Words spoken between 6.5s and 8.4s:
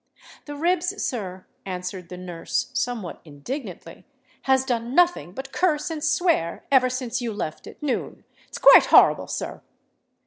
ever since you left at noon.